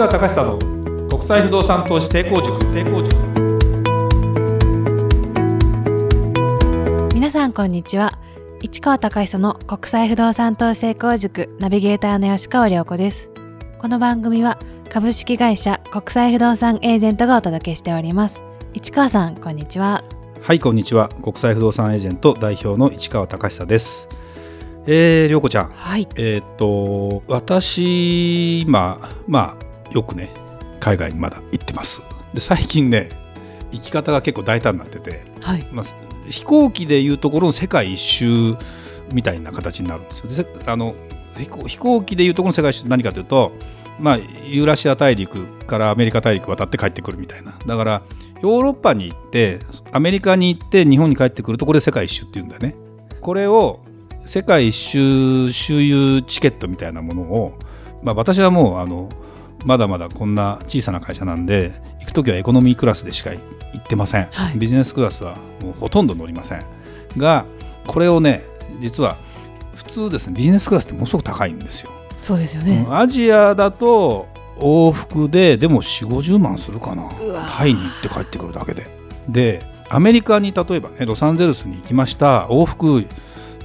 [0.00, 2.58] 川隆久の国際不動産投資成功塾。
[2.70, 3.14] 成功塾
[7.14, 8.18] 皆さんこんにちは。
[8.62, 11.54] 市川隆久の国際不動産投資成功塾。
[11.58, 13.28] ナビゲーターの吉川良子です。
[13.78, 14.58] この番組は
[14.88, 18.40] 株式会社国際不動産エージェントがお届けしております。
[18.72, 20.02] 市川さんこんにちは。
[20.40, 21.10] はいこんにちは。
[21.22, 24.08] 国際不動産エージェント代表の市川隆久です。
[24.86, 25.72] えー、涼子ちゃん。
[25.74, 26.08] はい。
[26.16, 30.30] えーっと私今まあよくね
[30.80, 32.02] 海外にまだ行ってます。
[32.34, 33.10] で最近ね
[33.72, 35.66] 行き方が結構大胆になってて、はい。
[35.72, 35.84] まあ、
[36.28, 38.56] 飛行機でいうところの世界一周
[39.12, 40.46] みたいな形になるんですよ。
[40.66, 40.94] あの
[41.36, 43.52] 飛行飛行機でいうところの世界一周って何かというと、
[43.98, 47.58] まあ、ユーラシア大陸からアメリカ大陸渡って帰ってくるみたいな。
[47.66, 48.02] だから
[48.42, 49.60] ヨーロッパに行って
[49.92, 52.74] アメリカに行って日本に帰ってくるとこれ世界一周っていうんだよね。
[53.20, 53.80] これを
[54.24, 57.58] 世界一周周遊チケットみたいなものを、
[58.02, 59.08] まあ、私はもうあの
[59.64, 63.40] まだまだこんな小さな会社なんで行く時はエコノミークラスでしか行
[63.78, 64.58] ってません、はい。
[64.58, 66.64] ビジネスクラスはもうほとんど乗りません。
[67.16, 67.44] が
[67.86, 68.42] これをね
[68.80, 69.16] 実は
[69.74, 77.08] 普通ですねビジネスクラスってものすごく高いんですよ、そうですよね、うんアジアだと往復ででも4 5 0万するかな。
[77.48, 78.86] タイに行って帰ってくるだけで。
[79.28, 82.46] でアメリカに例えばねロサンゼルスに行きました。
[82.46, 83.06] 往復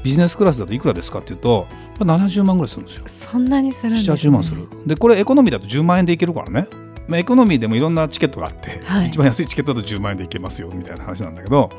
[0.06, 1.68] ビジネスクラスだといくらですかっていうと
[2.00, 3.04] まあ70万ぐらいするんですよ。
[3.08, 4.68] そんなにするんです、ね、780万する。
[4.86, 6.68] でこれエコノミーだと10万円でいけるからね、
[7.08, 9.08] まあ、エコノミーでもいろんなチケットがあって、はい。
[9.08, 11.72] 一番安いチケットだと10万円でいけますよみたいな話なんだけど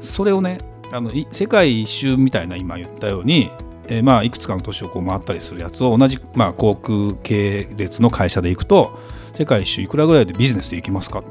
[0.00, 0.58] それをね
[0.90, 3.50] あのい世界一周みたいな今言ったように、
[3.88, 8.98] えーまあいくつかの都市をこう回ったりするやつを同じ、まあ、航空系列の会社で行くと
[9.36, 11.22] 世界一周いくらぐらいでビジネスで行きますか？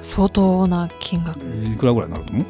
[0.00, 1.38] 相当な金額。
[1.40, 2.44] いくらぐらいになると思う？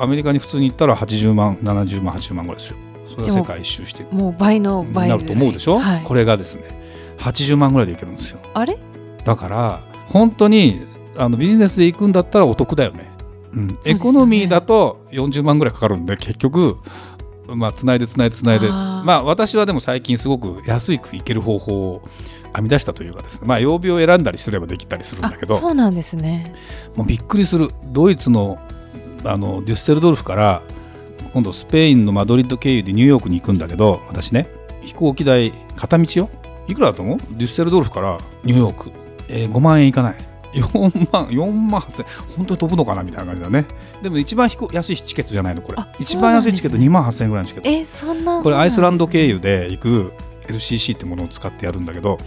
[0.00, 2.76] アメリカに普通に行ったら80万70万80万ぐらいですよ
[3.08, 4.04] それは世界一周して。
[4.12, 6.62] もう倍の倍なると思うでしょ、はい、これがですね
[7.18, 8.38] 80万ぐらいで行けるんですよ。
[8.54, 8.78] あれ？
[9.24, 10.80] だから本当に
[11.16, 13.10] あのビジネスで行くんだったらお得だよね、
[13.52, 13.66] うん。
[13.68, 13.76] ね。
[13.86, 16.76] エコノミーだと40万ぐらいかかるんで結局
[17.48, 18.68] まあつないでつないでつないで。
[18.68, 22.02] まあ私はでも最近すごく安いく行ける方法を
[22.54, 23.48] 編み出したというかですね。
[23.48, 25.58] まあ曜日を選んだりすればできたりするんあだけど。
[25.58, 26.54] そうなんですね。
[26.94, 27.70] もうびっくりする。
[27.86, 28.58] ドイツの
[29.24, 30.62] あのデュッセルドルフから
[31.32, 34.48] 今度スペインのマドリッド経由でニューヨークに行くんだけど私ね
[34.82, 36.30] 飛行機代片道よ？
[36.66, 37.18] いくらだと思う？
[37.18, 38.18] デュッセルドルフから。
[38.44, 38.90] ニューヨーク、
[39.28, 40.16] えー5万円いかない。
[40.54, 42.04] 4万4万8000
[42.36, 43.02] 本当に飛ぶのかな？
[43.02, 43.66] みたいな感じだね。
[44.02, 46.88] でも一番飛行安いチケットじゃないのこれ、あ一番安いチケットそうなんですね。
[46.88, 47.68] 2万8000円ぐらいのチケット。
[47.68, 50.12] えそんなこれアイスランド経由で行く
[50.48, 52.18] LCC ってものを使ってやるんだけど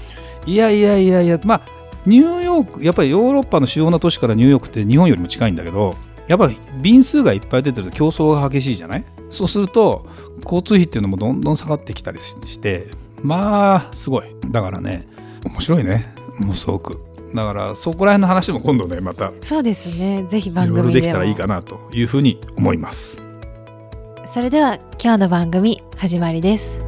[0.46, 1.62] いやいやいやいやまあ
[2.06, 5.96] ニューヨークやっぱりヨーロッパの主要な都市からニューヨークって日本よりも近いんだけど
[6.32, 9.04] やっぱり便数がいっぱい出てると競争が激しいじゃない？
[9.30, 10.08] そうすると
[10.44, 12.88] 交通費っていうのもどんどん下がってきたりして
[13.22, 14.34] まあすごい。
[14.50, 15.10] だからね
[15.44, 16.16] 面白いね。
[16.40, 17.02] ものすごく。
[17.36, 19.34] だからそこら辺の話も今度ねまた。
[19.42, 20.24] そうですね。
[20.30, 20.88] ぜひい番組でも。
[20.88, 23.22] ろいろできたらいいかなというふうに思います。
[24.26, 26.80] それでは今日の番組始まりです。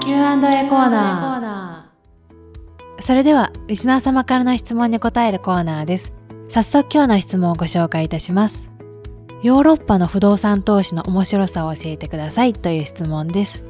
[0.00, 1.33] Q&A コーナー
[3.04, 6.14] それではリスナー様からの質問に答えるコーナーです。
[6.48, 8.70] 早速今日の質問をご紹介いたします。
[9.42, 13.66] ヨーロッパの不動産投資の面白さを教えてくださいという質問です。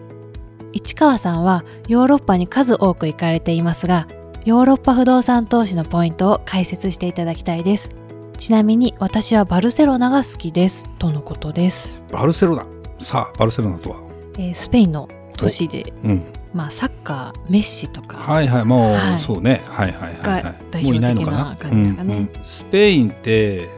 [0.73, 4.07] 市川さんはヨーロッパに数多く行かれていますが
[4.45, 7.91] ヨーロッパ不動産投資のポイントを解説していただきたいです。
[8.39, 10.89] ちなみに私はバルセロナが好きです。
[11.01, 12.65] とのことです、バルセロナ。
[13.01, 13.97] さあバルセロナとは？
[14.39, 19.19] えースペインの都市で、うんまあ、サッカーメッシとか、はいはいもう、はい。
[19.19, 19.61] そうね。
[19.67, 21.57] はいはいはい、がはい、代もういなないのかな？
[21.57, 22.15] 感じですかね。
[22.15, 22.31] うんうん。
[22.45, 23.69] スペインって、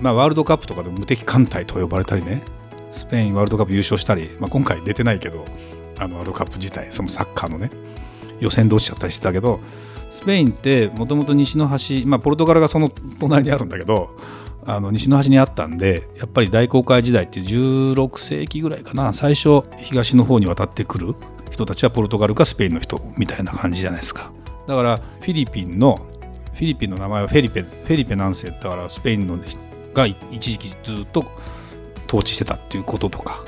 [0.00, 2.42] まあ、ワールドカップとかで無敵艦隊と呼ばれたりね。
[2.92, 5.44] スペインワールドカップ優勝したり、まあ、今回出てないけど
[5.98, 7.70] あのワールドカップ自体そのサッカーのね
[8.40, 9.60] 予選で落ちちゃったりしてたけど
[10.08, 14.16] スペインってもともと西の端、まあ、ポルトガルがその隣にあるんだけど
[14.64, 19.12] あの西の端にあったんでやっぱり大航海時代っていう16世紀ぐらいかな。
[19.12, 21.14] 最初東の方に渡ってくる
[21.50, 24.30] 人たちはポルトガルかスペインの人みたいな感じじゃないですか。
[24.66, 25.96] だからフィリピンの
[26.54, 29.38] フィリピンの名前はフェリペフェリペ南世だからスペインの
[29.94, 31.24] が一時期ずっと
[32.06, 33.44] 統治してたっていうこととか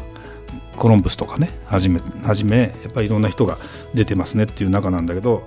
[0.77, 3.59] コロンブスとかねはじめはじめやっぱりいろんな人が
[3.95, 5.43] 出てますねっていう中なんだけど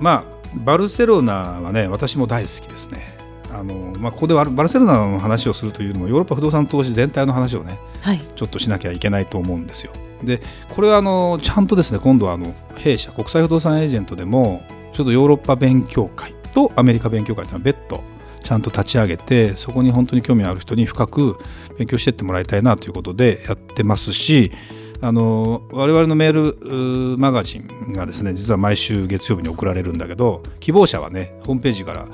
[0.00, 3.14] まあバルセロナはね私も大好きですね。
[3.52, 8.20] あの、まあ、ここではバルセロナの話をするというのもヨーロッパ不動産投資全体の話をねはい。
[8.34, 9.92] ちょっとしなきゃいけないと思うんですよ。
[10.24, 10.40] で
[10.70, 14.62] これはあのちゃんとですね今度はあの弊社国際不動産エージェントでも
[14.92, 18.02] ちょっとヨーロッパ勉強会とアメリカ勉強会というのは別途
[18.42, 21.38] ちゃんと立ち上げてそこに本当に興味ある人に深く
[21.78, 24.52] 勉強していってもらいたいなということでやってますし
[25.00, 32.06] あの我々のメールマガジンがですね実は毎週月曜日に送られるんだけど希望者はねホームページから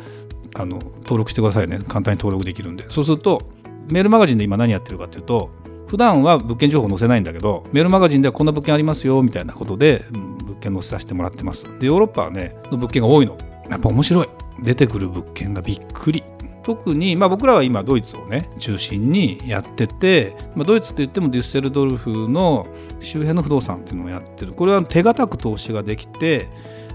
[0.55, 1.79] あの登録してくださいね。
[1.79, 2.85] 簡単に登録できるんで。
[2.91, 3.43] そうすると
[3.89, 5.51] メールマガジンで今何やってるかっていうと
[5.91, 11.65] 普段は物件情報載せないんだけどメールマガジンではこんな物件ありますよみたいなことで、物件載せさせてもらってます。
[11.81, 13.37] でヨーロッパはねの物件が多いの。
[13.69, 14.29] やっぱ面白い。
[14.63, 16.23] 出てくる物件がびっくり。
[16.63, 22.69] 特に、まあ、僕らは今ドイツをね中心にやってて、まあ、ドイツって言ってもデュッセルドルフの
[23.01, 24.53] 周辺の不動産っていうのをやってる。
[24.53, 26.47] これは手堅く投資ができて、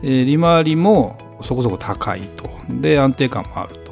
[0.04, 2.50] えー、利回りもそこそこ高いと。
[2.70, 3.92] で安定感もあると。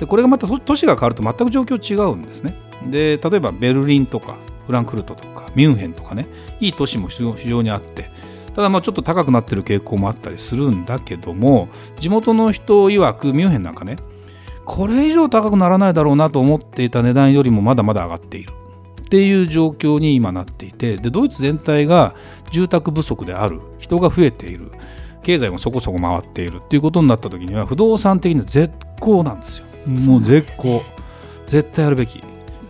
[0.00, 2.54] でこれがまた都市が変わると全く状況違うんですね。
[2.86, 4.36] で例えばベルリンとか
[4.66, 6.26] フランクフルトとかミュンヘンとかね
[6.60, 8.10] いい都市も非常にあって
[8.54, 13.96] ただまあちょっと高くなってる傾向もあったりするんだけども地元の人曰くミュンヘンなんかね
[14.68, 18.52] これ以上高くならないだろうなと思っていた値段よりもまだまだ上がっている。
[19.00, 22.14] っていう状況に今なっていてでドイツ全体が
[22.50, 23.62] 住宅不足である。
[23.78, 24.70] 人が増えている。
[25.22, 26.60] 経済もそこそこ回っている。
[26.62, 28.70] っていうことになった時には不動産的には絶
[29.00, 29.66] 好なんですよ。
[30.06, 30.82] もう絶好、ね、
[31.46, 32.22] 絶対やるべき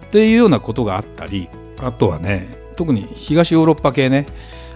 [0.09, 4.27] っていうようなことがあったりあとはね特に東ヨーロッパ系ね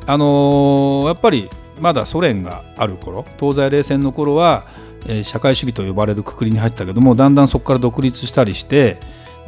[0.07, 1.49] あのー、やっぱり
[1.81, 4.67] まだソ連がある頃東西冷戦の頃は
[5.07, 8.99] え社会主義と呼ばれるくくりに入ったけどもだんだんそこから独立したりして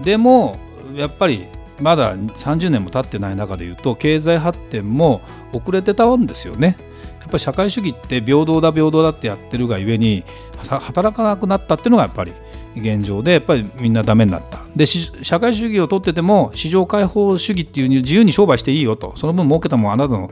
[0.01, 0.57] でも
[0.95, 1.47] やっぱり
[1.81, 5.21] まだ30年も経ってない中でいうと経済発展も
[5.53, 6.77] 遅れてたんですよね。
[7.21, 10.25] やっぱり社会主義って平等だ平等だってやってるがゆえに
[10.69, 12.33] 働かなくなったっていうのがやっぱり
[12.77, 14.63] 現状でやっぱりみんなダメになった。
[14.75, 19.15] で社会主義を取ってても市場開放主義っていう自由に商売していいよと。
[19.17, 20.31] その分儲けたもんあなたの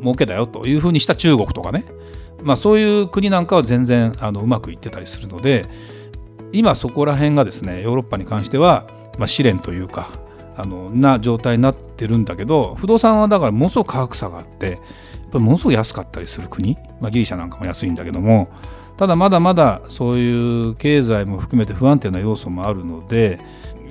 [0.00, 1.84] 儲けだよというふうにした中国とかね。
[2.44, 5.64] まあ、そういう国なんかは全然あのうまくいってたりするので
[6.52, 8.86] 今そこら辺がですねヨーロッパに関しては、
[9.18, 10.10] まあ、試練というか
[10.56, 14.78] あのな状態になってるんだけど不動産はだからものすごく価格差があってやっ
[15.32, 18.48] ぱりものすごく安かったりする国、まあ、ギリシャなんかも安いんだけども
[18.96, 23.40] ただまだまだそういう経済も含めて不安定な要素もあるので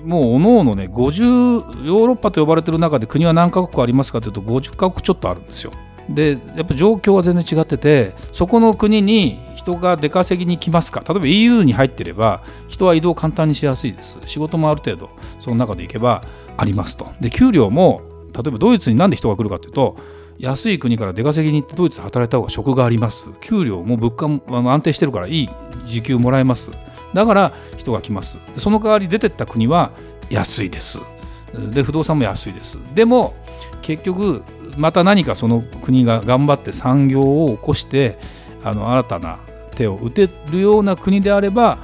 [0.06, 5.72] もうおのおのね50ヨーロッパと呼ばれてる中で国は何カ国ありますかというと50カ国ちょっとあるんですよ。
[6.10, 11.02] でやっぱ状況は全然違っててそこの国に人が出稼ぎに来ますか。
[11.08, 14.20] 例えば EU に入ってれば人は移動簡単にしやすいです。
[14.26, 15.10] 仕事もある程度
[15.40, 16.24] その中で行けば
[16.58, 17.08] ありますと。
[17.22, 18.02] で給料も
[18.34, 19.96] 例えばドイツになんで人が来るかというと
[20.40, 23.26] 安い国から出稼ぎに行ってドイツで働いた方が職があります。
[23.42, 24.42] 給料も物価も
[24.74, 25.50] 安定してるからいい
[25.86, 26.72] 時給もらえます。
[27.14, 28.38] だから人が来ます。
[28.58, 29.92] その代わり出てった国は
[30.30, 31.00] 安いです。
[31.72, 32.78] で不動産も安いです。
[32.96, 33.36] でも
[33.82, 34.44] 結局
[34.78, 38.18] また何かその国が頑張って産業を起こして
[38.64, 39.40] あの新たな
[39.76, 41.78] 手を打てるような国であれば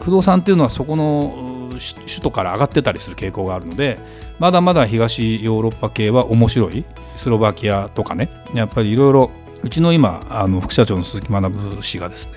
[0.00, 3.98] 不動産っていうのはそこの首都から上がってたりする傾向があるので
[4.38, 6.84] まだまだ東ヨーロッパ系は面白い。
[7.16, 8.30] スロバキアとかね。
[8.54, 9.30] やっぱりいろいろ
[9.62, 12.32] うちの今あの副社長の鈴木学氏がですね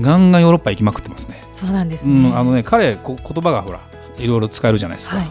[0.00, 1.42] ガンガンヨーロッパ行きまくってますね。
[1.54, 3.80] そうなんです、ね、うん、あのね彼言葉がほら
[4.16, 5.18] いろいろ使えるじゃないですか。
[5.18, 5.30] はい。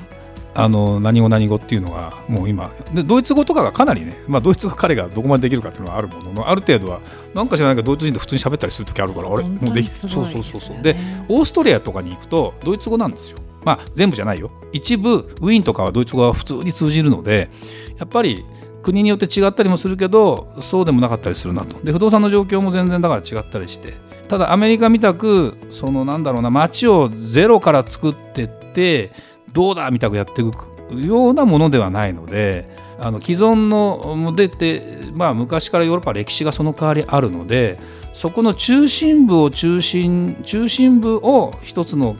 [0.59, 2.71] あの何語何語っていうのがもう今。
[2.91, 6.99] でドイツ語とかがかなりね、まあ、ドイツ語彼がどこまでできるかっていうのはあるもののある程度は
[7.35, 9.43] なんか知らないけどドイツ人と普通に喋ったりする時あるからあれ？
[9.43, 10.81] もうできそうそうそうそう。
[10.81, 10.95] で
[11.29, 13.37] オーストリアとかに行くとドイツ語なんですよ。
[13.63, 14.49] まあ全部じゃないよ。
[14.71, 17.51] 一部ウィーンとかはドイツ語は普通に通じるので
[17.99, 18.43] やっぱり
[18.87, 21.77] 国によって違ったりもするけどそうでもなかったりするなと。
[21.83, 23.93] で不動産の状況も全然だから違ったりして。
[24.29, 29.11] ただアメリカみたくそのなんだろうな街をゼロから作ってって
[29.53, 32.69] どうだみたくやっていくようなものではないので
[32.99, 34.83] あの既存の出て、
[35.13, 37.79] まあ、昔からヨーロッパ歴史がその代わりあるので
[38.11, 42.17] そこの中心部を中心中心部を一つの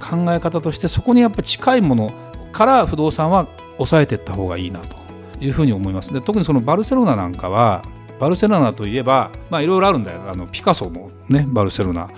[0.00, 2.12] 考え方としてそこにやっぱ近いもの
[2.52, 5.07] から不動産は抑えていった方がいいなと。
[5.40, 6.12] いうふうに思います。
[6.12, 7.82] で特にそのバルセロナなんかは
[8.20, 10.22] バルセロナといえばまあいろいろあるんだよ。
[10.28, 12.10] あのピカソもねバルセロナ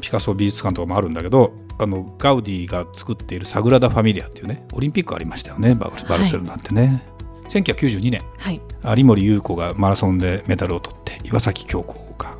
[0.00, 7.02] ピカソ美術館とかもあるんだけどあのガウディが作っているサグラダ・ファミリアっていうねオリンピックありましたよねバルセロナってね、
[7.44, 8.60] はい、1992年、はい、
[8.96, 12.36] 有森裕子がマラソンでメダルを取って岩崎恭子が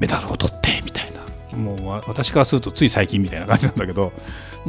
[0.00, 1.22] メダルを取ってみたいな。
[1.56, 4.12] もう私からするとつい最近みたいな感じなんだけど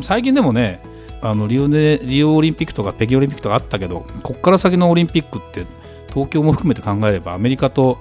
[0.02, 0.82] 最近でもね
[1.26, 5.66] あのリオでリオオリンピックとか北京オリンピックとかあったけどここから先のオリンピックって
[6.10, 7.98] 東京も含めて考えればアメリカと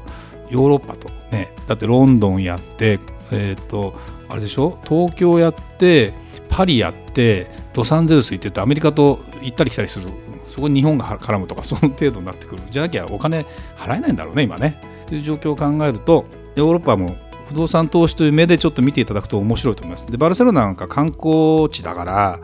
[0.50, 2.98] ヨーロッパとねだってロンドンやって
[3.30, 3.94] えっ、ー、と
[4.28, 4.78] あれでしょ？
[4.88, 6.12] 東京やって
[6.48, 10.08] パリやってロサンゼルス行っててアメリカと行ったり来たりする。
[10.48, 12.62] そこに日本が絡むとかその程度になってくる。
[12.70, 14.80] じゃなきゃお金払えないんだろうね今ね。
[15.06, 16.26] という状況を考えると
[16.56, 17.16] ヨーロッパも
[17.48, 20.10] 不動産投資という目でちょっと見ていただくと面白いと思います。
[20.10, 22.40] でバルセロナなんか観光地だから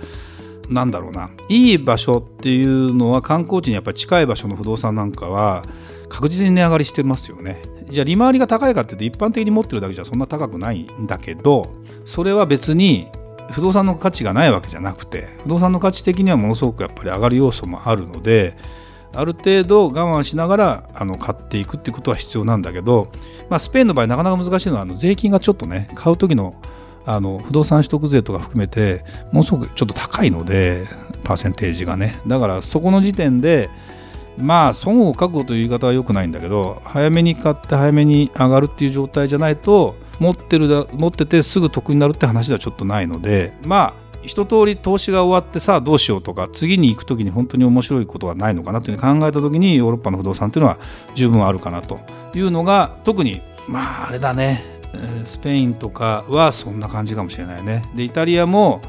[0.69, 5.65] なんだろうないい場所っていうのは観光地にやっぱり近い場所の不動産なんかは
[6.09, 7.63] 確実に値上がりしてますよね。
[7.91, 11.73] じゃあ利回りが高いかっていうと一般的に持ってるだけじゃそんな高くないんだけど
[12.05, 13.09] それは別に
[13.51, 18.57] 不動産の価値がないわけじゃなくて不動産の価値的にはものすごくやっぱり上がる要素もあるので
[19.15, 23.11] ある程度我慢しながらあの買っていくっていうことは必要なんだけど、
[23.49, 26.61] まあ、スペインの場合なかなか難しいのはあの税金がちょっとね買う時の
[27.09, 30.87] あの不動産取得税とか含めてものすごくちょっと高いので
[31.25, 32.21] パーセンテージがね。
[32.27, 33.71] だからそこの時点で
[34.37, 50.79] まあ損を覚悟という言い方は良くないんだけど早めに買って早めに上がるっていう状態じゃないと持ってるだ持っててすぐ得になるって話ではちょっとないのでまあ一通り投資が終わってさあどうしようとか次に行く時に本当に面白いことはないのかなというふうに考えた時にヨーロッパの不動産っていうのは
[51.15, 52.01] 十分あるかなと
[52.35, 54.78] いうのが特にまああれだね。
[55.25, 57.85] スペインとかはそんな感じかもしれないね。
[57.95, 58.81] でイタリアも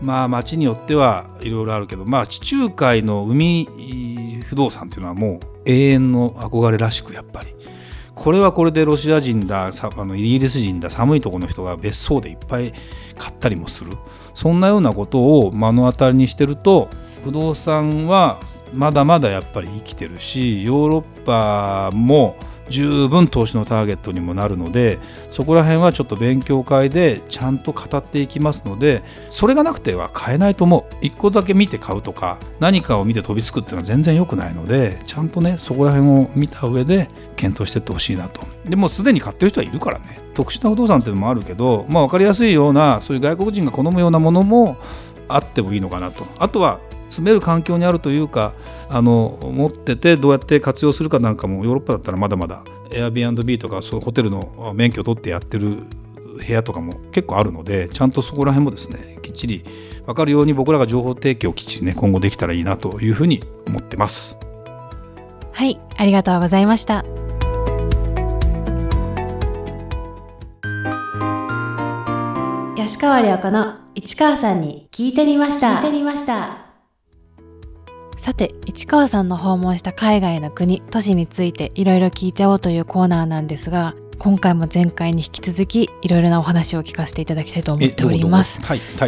[0.00, 3.68] まあ街によってはいろいろあるけどまあ地中海の海
[4.44, 7.54] 不動産っていうのはもう永遠の憧れらしくやっぱり
[8.14, 12.72] これはこれでロシア人だあのイギリス人だ寒いとこの人が別荘でいっぱい
[13.18, 13.92] 買ったりもする
[14.32, 16.88] そんなようなことを目の当たりにしてると
[17.24, 18.40] 不動産は
[18.72, 22.36] まだまだやっぱり生きてるしヨーロッパも
[22.68, 24.98] 十分投資のターゲットにもなるので
[25.30, 30.94] そこら辺はちょっと勉強会でちゃんと語っていきますのでそれがなくては買えないと思う。
[31.04, 38.42] 1個だけ見て買うとか何かを見て飛びつくっていうのは全然良くないのでちゃんとねそこら辺を見た上で検討していってほしいなと。
[38.64, 40.26] でもすでに買ってる人はいるからね。
[40.34, 44.76] 特殊な不動産っていうのもあるけど、まあ、分かりやすいようなそういう外国人が好むようなものも
[45.28, 46.26] あってもいいのかなと。
[46.38, 48.54] あとは住める環境にあるというか
[48.88, 55.84] あの持っててどうやって活用するかなんかもヨーロッパだったらまだまだ Airbnb とかそうホテルの免許を取ってやってる
[56.36, 59.64] 部屋とかも結構あるのでちゃんとそこら辺もですねきっちり
[60.04, 64.38] 分かるように僕らが情報提供をきっちりね今後できたらいいなというふうに思ってます。
[65.52, 67.04] はいありがとうございました。
[72.76, 75.76] 吉川良子の市川さんに聞いてみました。
[75.76, 76.65] 聞いてみました
[78.16, 88.60] さて市川さんの訪問した海外の国都市についていろいろ聞いちゃおうというコーナーなんですが今回も前回に引き続きいろいろなお話を聞かせていただきたいと思っております。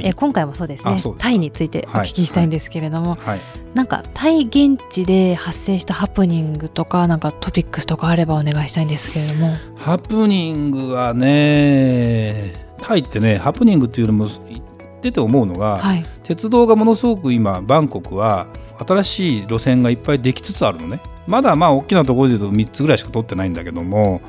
[0.02, 1.02] え今回もそうですね。
[1.16, 3.40] タイについてお聞きしたいんですけれども、はいはい、
[3.72, 9.56] なんかタイ現地で発生したハプニングとかなんかトピックスとかあればお願いしたいんですけれども。
[9.76, 18.46] ハプニングはねタイってねハプニングっていうよりも言ってて思うのが、はい、鉄道がものすごく今バンコクは
[18.78, 21.00] 新しい路線がいっぱいできつつあるのね。
[21.26, 24.23] まだまあ大きなところで言うと3つぐらいしか通ってないんだけども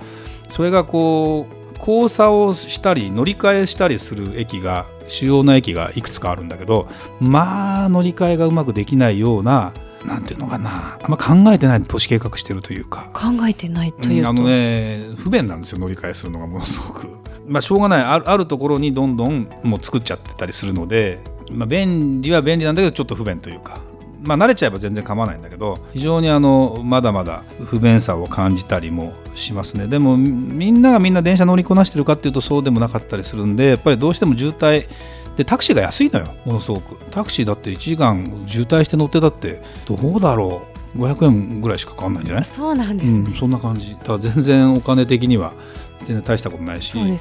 [0.49, 6.89] それがこう交差をしたり乗り換えしたりする駅が主要な駅がいくつかあるんだけど
[7.21, 9.73] まあ乗り換えがうまくできないような
[10.05, 13.09] なんていうのかなあんま考えてない都市計画してるというか。
[13.13, 17.17] 考えてないというあのね不便なんですよ乗り換えするのがものすごく。
[17.47, 18.03] まあ、しょうがない。
[18.03, 21.19] あるあるところにどんどんもう作っちゃってたりするので、
[21.51, 23.81] まあ、便利は便利なんだけどちょっと不便というか
[24.21, 29.87] まあ、慣れちゃえば全然構わないんだけど非常にあのまだまだ不便さを感じたりもしますね。
[29.87, 34.87] でもみんながみんな電車乗りこなしてるかっていうとそうでもなかったりするんでやっぱりどうしても渋滞
[35.37, 36.97] でタクシーが安いのよものすごく。
[37.11, 40.97] タクシーだって1時間渋滞して乗ってたってどうだろう。
[40.97, 42.43] 500円ぐらいしかかかんないんじゃない？
[42.43, 43.93] そうなんです、ね、うん、そんな感じ。
[43.93, 45.53] だから全然お金的には
[46.03, 46.97] 全然大したことないし。
[46.97, 47.17] ね、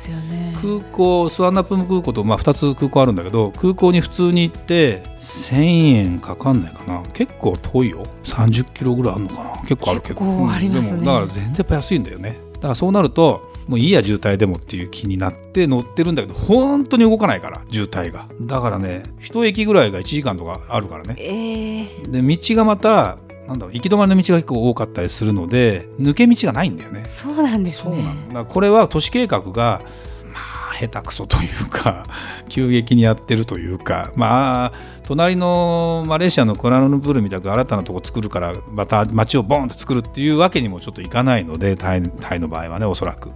[0.61, 5.62] 空港スワンナプム空港と、まあ、2つ空港あるんだけど空港に普通に行って1000
[5.94, 7.02] 円かかんないかな。
[7.12, 8.06] 結構遠いよ。
[8.25, 9.50] 30キロぐらいあるのかな。
[9.62, 12.38] 結構あるけど、だから全然安いんだよね。
[12.54, 18.26] だからそうなるともういいや渋滞でもっていう気になって乗ってるんだけど本当に動かないから渋滞が。
[18.40, 27.04] だからね一駅ぐらいが1時間とかあるからね、えー、で道がまたなんだろう行き止まりの道が結構多かったりするので抜け道がないんだよね。
[27.06, 28.06] そうなんですね。
[28.32, 29.80] だこれは都市計画が
[30.30, 30.38] ま
[30.70, 32.04] あ下手くそというか
[32.50, 34.72] 急激にやってるというかまあ
[35.04, 43.30] 隣のマレーシアのクラルンプールみたく新たなとこ作るからまた街をボンって作るっていうわけにもちょっといかないのでタイタイの場合はねおそらく。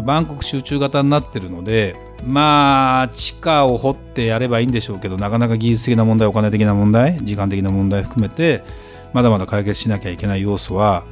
[0.00, 8.64] バンコク集中型になってるのでまあ地下を掘ってやればいいんでしょうけどなかなか技術的な問題お金的な問題時間的な問題含めて
[9.12, 11.04] まだまだ解決しなきゃいけない要素は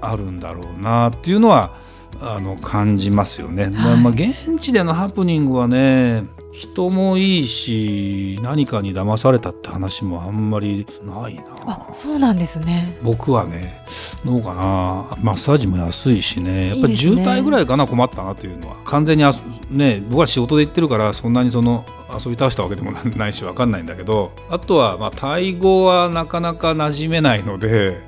[0.00, 1.74] あるんだろうなっていうのは
[2.20, 3.64] あの感じますよね。
[3.64, 6.24] はい、まあ現地でのハプニングはね
[6.56, 11.42] 人もいいし何かに騙されたって話もあんまりないな。
[11.66, 12.96] あそうなんですね。
[13.02, 13.84] 僕はね
[14.24, 15.16] どうかな。
[15.22, 16.68] マッサージも安いしね。
[16.70, 18.76] やっぱり渋滞ぐらいかな困ったなというのは。
[18.84, 19.34] 完全にあ
[19.70, 24.32] ね僕は仕事で行ってるからそんなにその遊び倒したわけでもないし分かんないんだけど。
[24.48, 28.00] あとはまあタイ語はなかなか馴染めないので、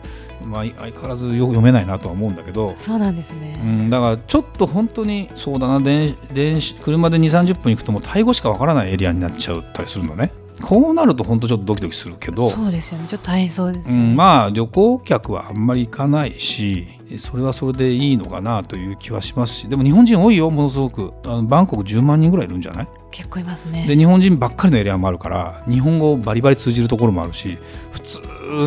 [0.44, 10.32] まあ、相変わらずよく読めないなとは思うんだけど、そうなんですね、うん、だからちょっと本当にそうだな電電子車で2 3 0分行くともうタイ語しかわからないエリアになっちゃったりするのね。
[10.60, 12.50] こうなると本当ちょっとドキドキするけど。
[12.50, 13.06] そうですよね。
[13.06, 21.14] ちょっと大変そうですよね、うん、まあ旅行客はあんまり行かないしそれはそれでいいのかなという気はしますしでも日本人多いよものすごく。
[21.24, 22.88] あのバンコク10万人ぐらいいるんじゃない？
[23.10, 23.86] 結構いますね。
[23.86, 27.56] で日本人ばっかりのエリアもあるから日本語バリバリ通じるところもあるし
[27.92, 28.20] 普通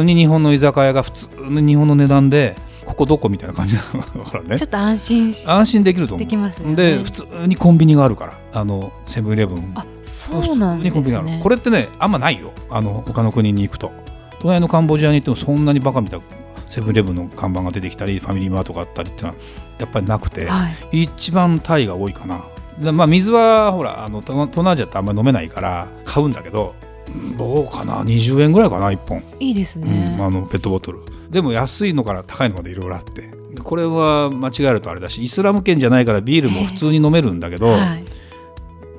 [0.04, 2.56] に日本の居酒屋が普通に日本の値段で
[2.86, 4.00] ここどこみたいな感じだか
[4.38, 4.58] らね。
[4.58, 6.26] ちょっと安心し安心できると思う。
[6.26, 6.76] できますよね。
[6.76, 9.72] で普通にコンビニがあるからあのセブンイレブン。
[9.76, 11.28] あそうなんです普通にコンビニがある。
[11.28, 12.52] ねこれってねあんまないよ。
[12.72, 13.92] あの他の国に行くと。
[14.40, 16.26] 隣のカンボジアに行ってもそんなにバカみたいな
[16.72, 19.36] セブンイレブンの看板が出てきたりファミリーマートがあったりっていうのは
[19.78, 21.04] やっぱりなくて、はい。
[21.04, 22.46] 一番タイが多いかな。
[22.80, 26.74] でまあ水はほらあの東東南アジアってあんまり飲めないから買うんだけど
[27.08, 31.00] うんどうかな？20円ぐらいかな1本、いいですね、うん、あのペットボトル。
[31.30, 33.30] でも安いのから高いのまでいろいろあって。
[33.64, 38.06] これは間違えるとあれだしイスラム圏じゃないからビールも普通に飲めるんだけど、はい、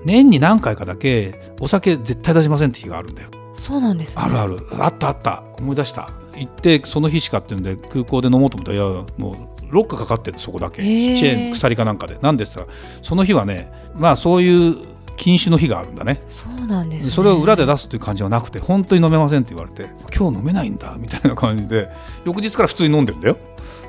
[0.05, 3.31] 年に何回かだけお酒絶対出しませんって日があるんだよ。
[3.55, 4.25] そうなんですね。
[4.25, 4.59] あるある。
[4.79, 5.43] あったあった。
[5.59, 9.36] 思い出した行ってその日しかっていうんで空港で飲もうと思ったらいやもう
[9.72, 10.82] ロックかかってるそこだけ。
[10.82, 12.18] チェーン鎖かなんかで。
[12.20, 12.66] なんですが
[13.00, 14.76] その日はねまあそういう
[15.16, 16.20] 禁酒の日があるんだね。
[16.26, 17.12] そうなんですね。
[17.12, 21.88] それを裏で出すという感じはなくて本当に飲めませんって言われて今日飲めないんだみたいな感じで
[22.24, 23.36] 翌日から普通に飲んでるんだよ。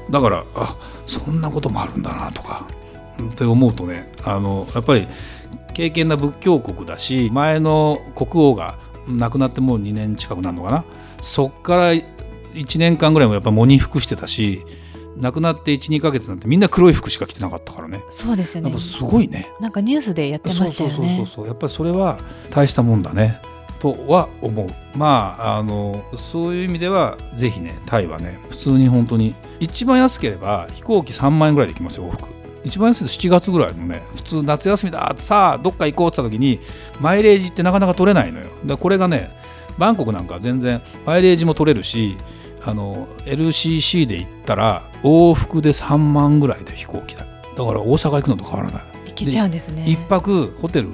[0.10, 2.68] だからあそんなこともあるんだなとか
[3.22, 5.08] って思うとねあのやっぱり
[5.74, 10.86] 敬虔な仏教国だし前の国王が亡くなってもう2年近くなるのかな。
[11.22, 11.94] そっから
[12.54, 14.64] 1年間ぐらいもやっぱ喪に服してたし
[15.18, 18.04] 亡くなって12ヶ月なんてみんな黒い服しか着てなかったからね。
[18.10, 18.78] そうですよね。
[18.80, 19.52] すごいね。
[19.60, 20.96] なんかニュースでやってましたよね。
[20.96, 22.20] そうそうそうそうやっぱりそれは
[22.50, 23.42] 大したもんだね。
[23.80, 24.68] とは思う。
[24.98, 32.30] まああのそういう意味ではぜひねタイはね普通に本当に一番安ければ飛行機3万円ぐらいで行きますよ往復。
[32.64, 36.60] 一番安いと7月ぐらいのね普通夏休みだってさあどっか行こうって言った時に
[37.02, 38.48] マイレージってなかなか取れないのよ。
[38.66, 39.30] だこれがね
[39.78, 42.18] バンコクなんか全然マイレージも取れるし
[42.66, 47.26] あの LCC で行ったら往復で3万ぐらいで飛行機だ。
[47.26, 48.84] だから大阪行くのと変わらない。
[49.10, 49.84] いけちゃうんですね。
[49.86, 50.90] 一泊ホテル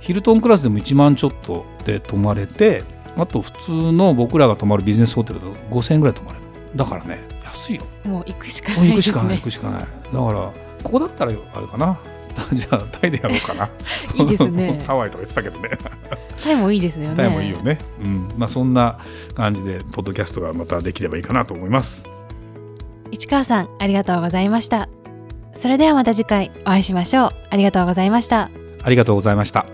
[0.00, 2.82] ヒルトンクラスでも1万ちょっとで泊まれて
[3.16, 6.44] あと普通の僕らが泊まるビジネスホテルだと5000円ぐらい泊まれる。
[6.76, 7.82] だからね安いよ。
[8.04, 9.80] もう行くしかないです行くしかないね行くしかない。
[9.80, 11.98] だからここだったらあれかな。
[12.52, 13.70] じゃあタイでやろうかな。
[14.14, 14.82] いいですね。
[14.86, 15.70] ハワイとか言ってたけどね
[16.42, 17.16] タイもいいですよね。
[17.16, 17.78] タイもいいよね。
[18.00, 18.32] うん。
[18.36, 18.98] まあそんな
[19.34, 22.06] 感じでポッドキャストがまたできればいいかなと思います。
[23.10, 24.88] 市川さんありがとうございました。
[25.54, 27.30] それではまた次回お会いしましょう。
[27.50, 28.50] ありがとうございました。
[28.84, 29.73] ありがとうございました